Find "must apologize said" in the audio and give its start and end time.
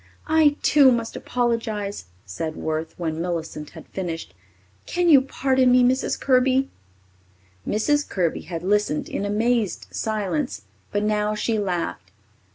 0.91-2.55